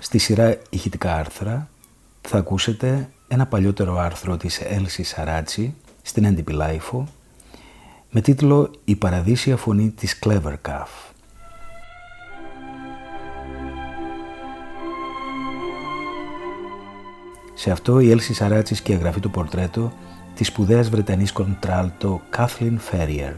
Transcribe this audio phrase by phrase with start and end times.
[0.00, 1.68] Στη σειρά ηχητικά άρθρα
[2.20, 7.08] θα ακούσετε ένα παλιότερο άρθρο της Έλσης Σαράτσι στην έντυπη LiFO
[8.10, 11.12] με τίτλο «Η παραδείσια φωνή της Klever Kaff».
[17.54, 19.92] Σε αυτό η Έλση Σαράτσι σκιαγραφεί το πορτρέτο
[20.34, 23.32] της σπουδαίας Βρετανής κοντράλτο Κάθλιν Φέριερ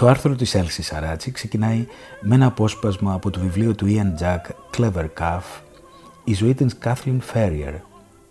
[0.00, 1.86] Το άρθρο της Έλσης Σαράτσι ξεκινάει
[2.20, 4.40] με ένα απόσπασμα από το βιβλίο του Ian Jack
[4.76, 5.42] Klever Kaff
[6.24, 7.74] «Η ζωή της Kathleen Ferrier».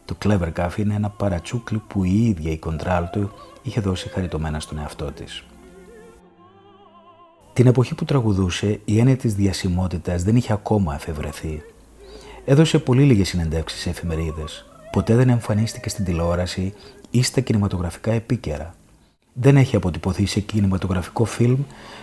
[0.06, 3.31] Το Klever Kaff είναι ένα παρατσούκλι που η ίδια η κοντράλτο
[3.63, 5.44] είχε δώσει χαριτωμένα στον εαυτό της.
[7.53, 11.62] Την εποχή που τραγουδούσε, η έννοια της διασημότητας δεν είχε ακόμα εφευρεθεί.
[12.46, 14.66] Έδωσε πολύ λίγες συνεντεύξεις σε εφημερίδες.
[14.91, 16.74] Ποτέ δεν εμφανίστηκε στην τηλεόραση
[17.09, 18.74] ή στα κινηματογραφικά επίκαιρα
[19.34, 21.60] δεν έχει αποτυπωθεί σε κινηματογραφικό φιλμ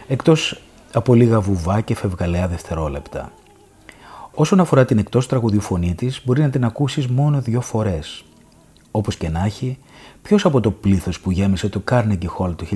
[0.06, 0.60] εκτός
[0.92, 3.32] από λίγα βουβά και φευγαλαία δευτερόλεπτα.
[4.34, 8.24] Όσον αφορά την εκτός τραγουδιού φωνή της, μπορεί να την ακούσεις μόνο δύο φορές.
[8.90, 9.78] Όπως και να έχει,
[10.22, 12.66] ποιος από το πλήθος που γέμισε το Carnegie Hall το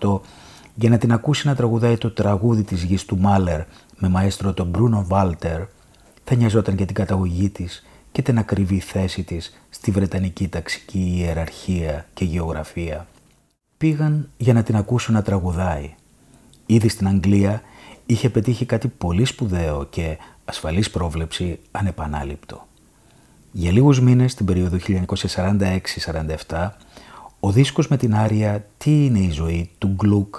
[0.00, 0.20] 1948
[0.74, 3.60] για να την ακούσει να τραγουδάει το τραγούδι της γης του Μάλερ
[3.98, 5.60] με μαέστρο τον Μπρούνο Βάλτερ,
[6.24, 12.06] θα νοιαζόταν για την καταγωγή της και την ακριβή θέση της στη Βρετανική ταξική ιεραρχία
[12.14, 13.06] και γεωγραφία
[13.78, 15.94] πήγαν για να την ακούσουν να τραγουδάει.
[16.66, 17.62] Ήδη στην Αγγλία
[18.06, 22.66] είχε πετύχει κάτι πολύ σπουδαίο και ασφαλής πρόβλεψη ανεπανάληπτο.
[23.52, 24.76] Για λίγους μήνες, την περίοδο
[26.46, 26.70] 1946-47,
[27.40, 30.36] ο δίσκος με την άρια «Τι είναι η ζωή» του Γκλουκ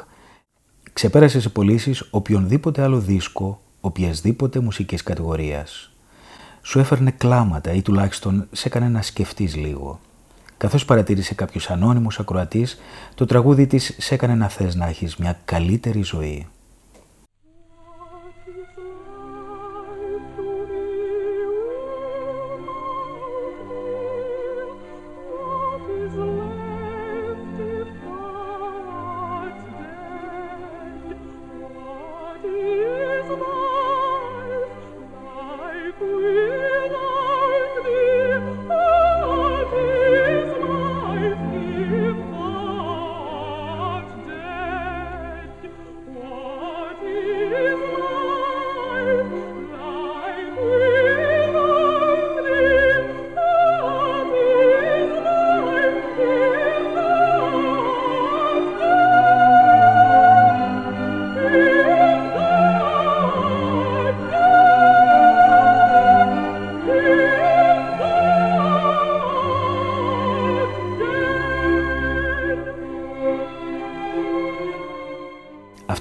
[0.94, 5.92] ξεπέρασε σε πωλήσεις οποιονδήποτε άλλο δίσκο, οποιασδήποτε μουσικής κατηγορίας.
[6.62, 10.00] Σου έφερνε κλάματα ή τουλάχιστον σε έκανε να σκεφτείς λίγο.
[10.58, 12.80] Καθώς παρατήρησε κάποιος ανώνυμος ακροατής,
[13.16, 16.48] το τραγούδι της σε έκανε να θες να έχεις μια καλύτερη ζωή.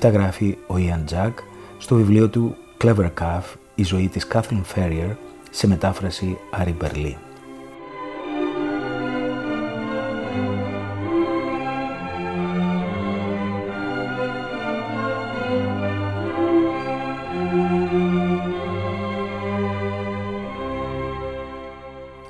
[0.07, 1.39] Αυτά γράφει ο Ian Jack
[1.79, 3.43] στο βιβλίο του Klever Kaff,
[3.75, 5.17] η ζωή της Kathleen Ferrier,
[5.51, 7.17] σε μετάφραση Άρη Μπερλή.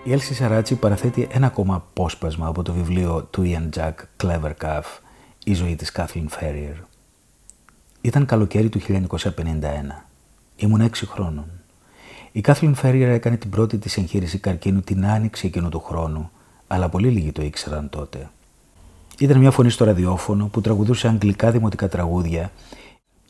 [0.04, 5.00] Η Έλση Σαράτσι παραθέτει ένα ακόμα απόσπασμα από το βιβλίο του Ian Jack Clever Calf
[5.44, 6.95] «Η ζωή της Kathleen Ferrier».
[8.06, 9.00] Ήταν καλοκαίρι του 1951.
[10.56, 11.44] Ήμουν έξι χρόνων.
[12.32, 16.30] Η Kathleen Ferrier έκανε την πρώτη της εγχείρηση καρκίνου την άνοιξη εκείνου του χρόνου,
[16.66, 18.30] αλλά πολύ λίγοι το ήξεραν τότε.
[19.18, 22.52] Ήταν μια φωνή στο ραδιόφωνο που τραγουδούσε αγγλικά δημοτικά τραγούδια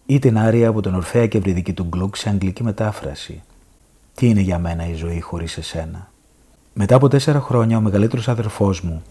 [0.06, 3.42] ή την άρια από τον Ορφέα και Ευρυδική του Γκλουκ σε αγγλική μετάφραση.
[4.14, 6.10] Τι είναι για μένα η ζωή χωρίς εσένα;
[6.72, 9.02] Μετά από τέσσερα χρόνια, ο μεγαλύτερος αδερφός μου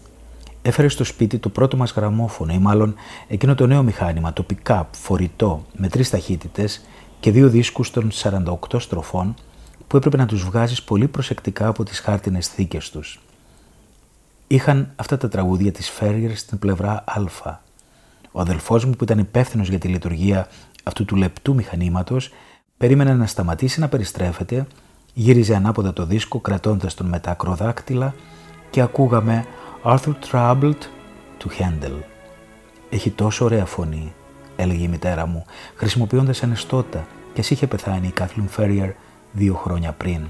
[0.66, 2.94] έφερε στο σπίτι το πρώτο μας γραμμόφωνο, ή μάλλον
[3.28, 6.84] εκείνο το νέο μηχάνημα, το pick-up, φορητό, με τρεις ταχύτητες
[7.20, 9.34] και δύο δίσκους των 48 στροφών,
[9.86, 13.20] που έπρεπε να τους βγάζεις πολύ προσεκτικά από τις χάρτινες θήκες τους.
[14.46, 17.58] Είχαν αυτά τα τραγούδια της Φέργερ στην πλευρά Α.
[18.32, 20.48] Ο αδελφός μου, που ήταν υπεύθυνος για τη λειτουργία
[20.82, 22.30] αυτού του λεπτού μηχανήματος,
[22.76, 24.66] περίμενε να σταματήσει να περιστρέφεται
[25.18, 28.14] Γύριζε ανάποδα το δίσκο κρατώντας τον με τα ακροδάκτυλα
[28.70, 29.44] και ακούγαμε
[29.88, 30.78] «Arthur Troubled»
[31.38, 32.02] του Handel.
[32.90, 34.14] «Έχει τόσο ωραία φωνή»,
[34.56, 35.44] έλεγε η μητέρα μου,
[35.74, 38.90] χρησιμοποιώντας ανεστώτα και ας είχε πεθάνει η Κάθλιν Φέριερ
[39.32, 40.26] δύο χρόνια πριν.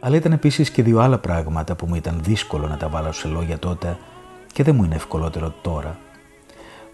[0.00, 3.28] Αλλά ήταν επίσης και δύο άλλα πράγματα που μου ήταν δύσκολο να τα βάλω σε
[3.28, 3.98] λόγια τότε
[4.52, 5.98] και δεν μου είναι ευκολότερο τώρα.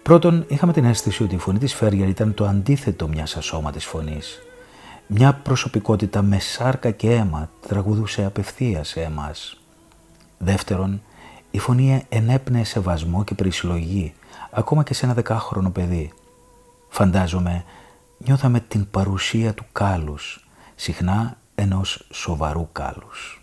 [0.03, 4.41] Πρώτον, είχαμε την αίσθηση ότι η φωνή της Φέργερ ήταν το αντίθετο μιας ασώματης φωνής.
[5.07, 9.61] Μια προσωπικότητα με σάρκα και αίμα τραγουδούσε απευθεία σε εμάς.
[10.37, 11.01] Δεύτερον,
[11.51, 14.13] η φωνή ενέπνεε σεβασμό και περισυλλογή,
[14.51, 16.13] ακόμα και σε ένα δεκάχρονο παιδί.
[16.89, 17.63] Φαντάζομαι,
[18.17, 23.42] νιώθαμε την παρουσία του κάλους, συχνά ενός σοβαρού κάλους.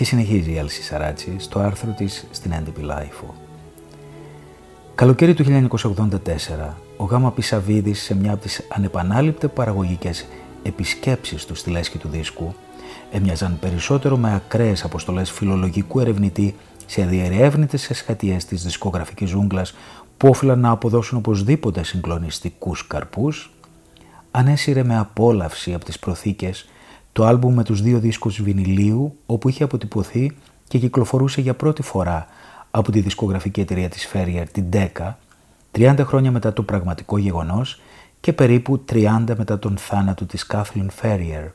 [0.00, 3.34] Και συνεχίζει η Έλση Σαράτσι στο άρθρο της στην έντυπη LiFO.
[4.94, 10.26] Καλοκαίρι του 1984, ο Γάμα Πισαβίδης σε μια από τις ανεπανάληπτα παραγωγικές
[10.62, 12.54] επισκέψεις του στη λέσχη του δίσκου
[13.10, 16.54] έμοιαζαν περισσότερο με ακραίες αποστολές φιλολογικού ερευνητή
[16.86, 19.74] σε αδιερεύνητες εσχατιές της δισκογραφικής ζούγκλας
[20.16, 23.50] που όφειλαν να αποδώσουν οπωσδήποτε συγκλονιστικούς καρπούς,
[24.30, 26.68] ανέσυρε με απόλαυση από τις προθήκες
[27.12, 30.36] το άλμπουμ με τους δύο δίσκους βινιλίου όπου είχε αποτυπωθεί
[30.68, 32.26] και κυκλοφορούσε για πρώτη φορά
[32.70, 35.14] από τη δισκογραφική εταιρεία της Ferrier, την DECA,
[35.72, 37.80] 30 χρόνια μετά το πραγματικό γεγονός
[38.20, 41.48] και περίπου 30 μετά τον θάνατο της Kathleen Ferrier.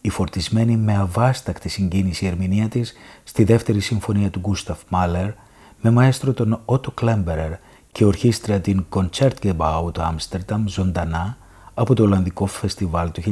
[0.00, 5.32] Η φορτισμένη με αβάστακτη συγκίνηση ερμηνεία της στη δεύτερη συμφωνία του Gustav Mahler
[5.80, 7.52] με μαέστρο τον Otto Klemperer
[7.92, 11.36] και ορχήστρια την Concertgebouw του Άμστερνταμ ζωντανά
[11.74, 13.22] από το Ολλανδικό Φεστιβάλ του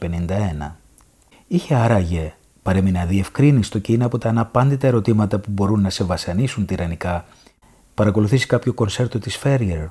[0.00, 0.85] 1951.
[1.48, 6.66] Είχε άραγε παρέμεινε αδιευκρίνηστο και είναι από τα αναπάντητα ερωτήματα που μπορούν να σε βασανίσουν
[6.66, 7.24] τυραννικά
[7.94, 9.86] παρακολουθήσει κάποιο κονσέρτο της Ferrier;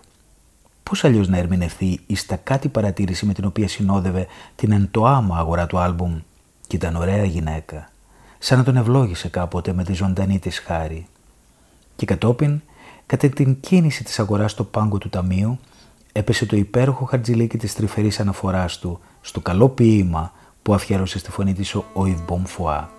[0.83, 5.77] Πώς αλλιώς να ερμηνευθεί η στακάτη παρατήρηση με την οποία συνόδευε την εντοάμα αγορά του
[5.77, 6.19] άλμπουμ;
[6.67, 7.89] Και ήταν ωραία γυναίκα,
[8.39, 11.07] σαν να τον ευλόγησε κάποτε με τη ζωντανή της χάρη.
[11.95, 12.61] Και κατόπιν
[13.05, 15.59] Κατά την κίνηση της αγοράς στο πάγκο του ταμείου,
[16.11, 20.31] έπεσε το υπέροχο χαρτζηλίκι της τρυφερής αναφοράς του στο καλό ποίημα
[20.65, 22.89] που αφιέρωσε στη φωνή της ο Ιβ Μπομφουά.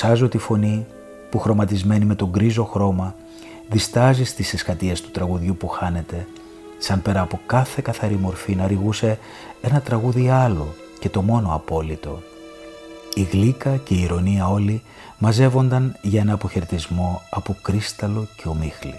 [0.00, 0.86] Δοξάζω τη φωνή
[1.30, 3.14] που χρωματισμένη με τον γκρίζο χρώμα
[3.68, 6.26] διστάζει στις εσχατίες του τραγουδιού που χάνεται,
[6.78, 9.18] σαν πέρα από κάθε καθαρή μορφή να ρηγούσε
[9.60, 12.22] ένα τραγούδι άλλο και το μόνο απόλυτο.
[13.14, 14.82] Η γλύκα και η ηρωνία όλοι
[15.18, 18.94] μαζεύονταν για ένα αποχαιρετισμό από κρίσταλο και ομίχλη.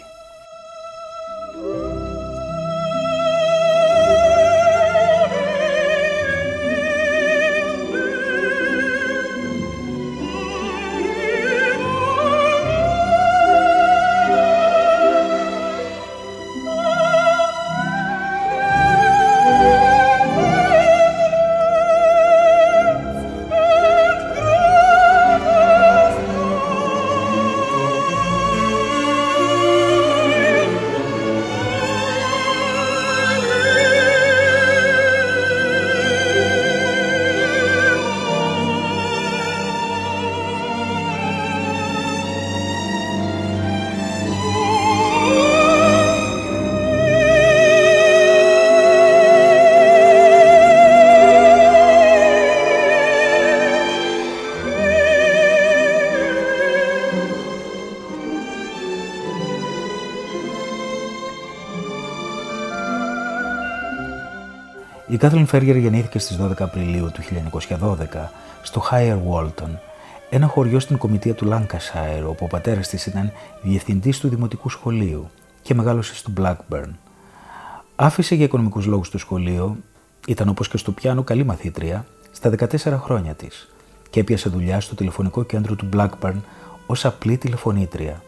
[65.21, 67.21] Κάθλιν Φέργερ γεννήθηκε στις 12 Απριλίου του
[67.81, 67.95] 1912
[68.61, 69.69] στο Higher Walton,
[70.29, 75.29] ένα χωριό στην κομιτεία του Lancashire, όπου ο πατέρας της ήταν διευθυντής του δημοτικού σχολείου
[75.61, 76.89] και μεγάλωσε στο Blackburn.
[77.95, 79.77] Άφησε για οικονομικούς λόγους το σχολείο,
[80.27, 83.73] ήταν όπως και στο πιάνο καλή μαθήτρια, στα 14 χρόνια της
[84.09, 86.35] και έπιασε δουλειά στο τηλεφωνικό κέντρο του Blackburn
[86.85, 88.21] ως απλή τηλεφωνήτρια.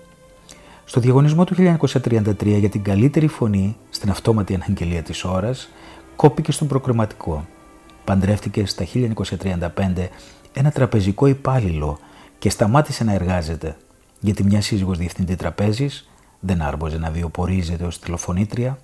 [0.85, 5.69] Στο διαγωνισμό του 1933 για την καλύτερη φωνή στην αυτόματη αναγγελία της ώρας,
[6.15, 7.45] κόπηκε στον προκριματικό.
[8.03, 8.85] Παντρεύτηκε στα
[9.37, 10.07] 1935
[10.53, 11.99] ένα τραπεζικό υπάλληλο
[12.39, 13.77] και σταμάτησε να εργάζεται,
[14.19, 18.77] γιατί μια σύζυγος διευθυντή τραπέζης δεν άρμοζε να βιοπορίζεται ως τηλεφωνήτρια.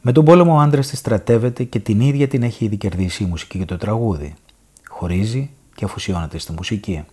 [0.00, 3.26] Με τον πόλεμο ο άντρας της στρατεύεται και την ίδια την έχει ήδη κερδίσει η
[3.26, 4.34] μουσική και το τραγούδι.
[4.88, 7.04] Χωρίζει και αφοσιώνεται στη μουσική.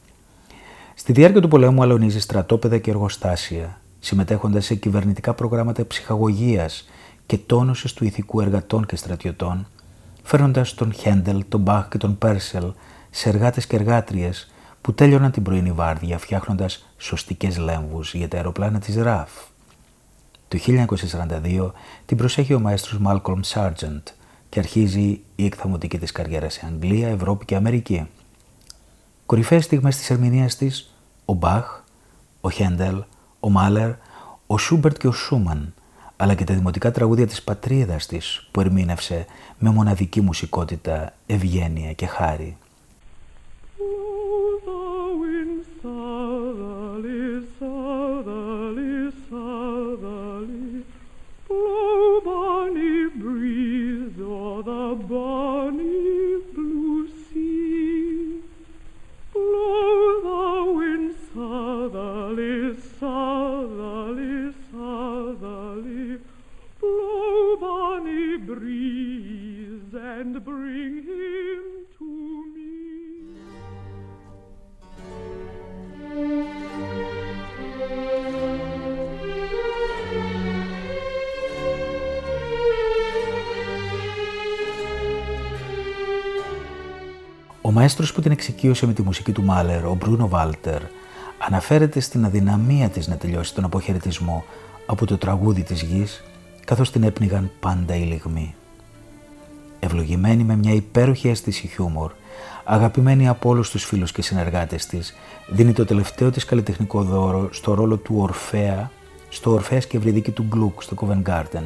[0.95, 6.87] Στη διάρκεια του πολέμου αλωνίζει στρατόπεδα και εργοστάσια, συμμετέχοντας σε κυβερνητικά προγράμματα ψυχαγωγίας
[7.25, 9.67] και τόνωσες του ηθικού εργατών και στρατιωτών,
[10.23, 12.73] φέρνοντας τον Χέντελ, τον Μπαχ και τον Πέρσελ
[13.09, 18.79] σε εργάτες και εργάτριες που τέλειωναν την πρωινή βάρδια φτιάχνοντας σωστικές λέμβους για τα αεροπλάνα
[18.79, 19.29] της ΡΑΦ.
[20.47, 21.71] Το 1942
[22.05, 24.07] την προσέχει ο μαέστρος Μάλκολμ Σάρτζεντ
[24.49, 28.07] και αρχίζει η εκθαμωτική της καριέρα σε Αγγλία, Ευρώπη και Αμερική.
[29.25, 30.93] Κορυφαίες στιγμές της ερμηνείας της,
[31.25, 31.81] ο Μπαχ,
[32.41, 33.03] ο Χέντελ,
[33.39, 33.91] ο Μάλερ,
[34.47, 35.73] ο Σούμπερτ και ο Σούμαν,
[36.23, 39.25] αλλά και τα δημοτικά τραγούδια της πατρίδας της που ερμήνευσε
[39.57, 42.57] με μοναδική μουσικότητα, ευγένεια και χάρη.
[87.83, 90.81] Μαέστρος που την εξοικείωσε με τη μουσική του Μάλερ, ο Μπρούνο Βάλτερ,
[91.47, 94.43] αναφέρεται στην αδυναμία της να τελειώσει τον αποχαιρετισμό
[94.85, 96.23] από το τραγούδι της γης,
[96.65, 98.55] καθώς την έπνιγαν πάντα οι λιγμοί.
[99.79, 102.11] Ευλογημένη με μια υπέροχη αίσθηση χιούμορ,
[102.63, 105.13] αγαπημένη από όλους τους φίλους και συνεργάτες της,
[105.47, 108.91] δίνει το τελευταίο της καλλιτεχνικό δώρο στο ρόλο του Ορφέα,
[109.29, 111.65] στο Ορφέας και Ευρυδίκη του Γκλουκ στο Covent Garden.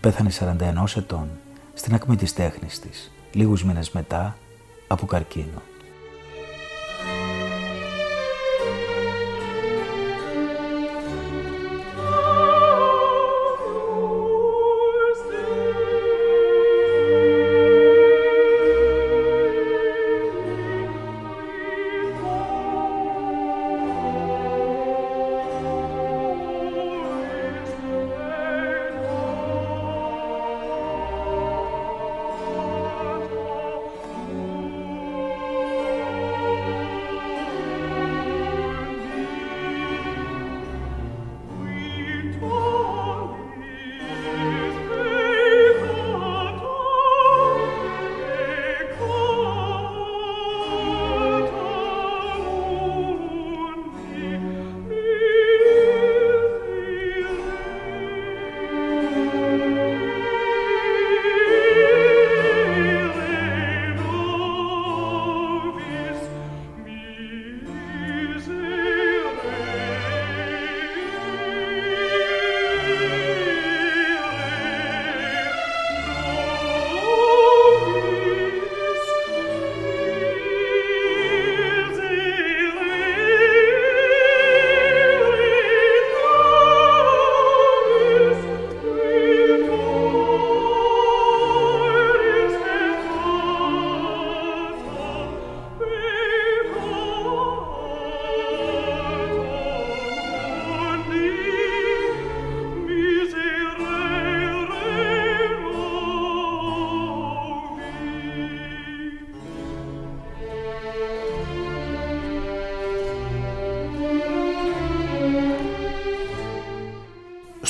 [0.00, 1.28] Πέθανε 41 ετών,
[1.74, 4.36] στην ακμή της τέχνης της, λίγους μήνες μετά,
[4.92, 5.06] από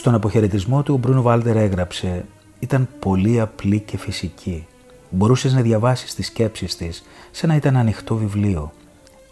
[0.02, 2.24] Στον αποχαιρετισμό του ο Μπρούνο Βάλτερ έγραψε
[2.58, 4.66] «Ήταν πολύ απλή και φυσική.
[5.10, 8.72] Μπορούσες να διαβάσεις τις σκέψεις της σαν να ήταν ανοιχτό βιβλίο,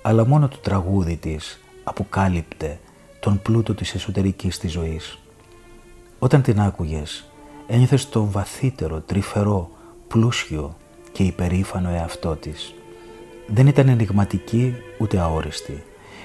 [0.03, 2.79] αλλά μόνο το τραγούδι της αποκάλυπτε
[3.21, 5.19] τον πλούτο της εσωτερικής της ζωής.
[6.19, 7.25] Όταν την άκουγες,
[7.67, 9.71] ένιωθες τον βαθύτερο, τρυφερό,
[10.09, 10.77] πλούσιο
[11.13, 12.75] και υπερήφανο εαυτό της.
[13.47, 15.83] Δεν ήταν ενηγματική ούτε αόριστη.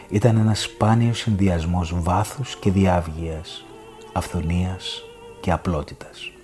[0.09, 3.65] Ήταν ένας σπάνιος συνδυασμός βάθους και διάβγειας
[4.17, 5.03] αυθονίας
[5.39, 6.34] και απλότητας.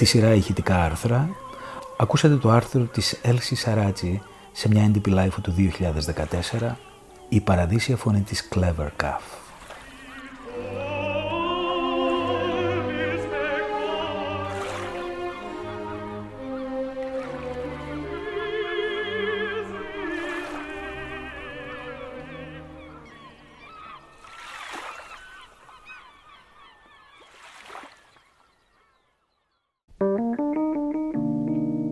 [0.00, 1.28] Στη σειρά ηχητικά άρθρα
[1.96, 4.20] ακούσατε το άρθρο της Έλσης Σαράτζη
[4.52, 5.54] σε μια NDP Life του
[6.60, 6.74] 2014
[7.28, 9.49] η παραδείσια φωνή της Clever Cuff.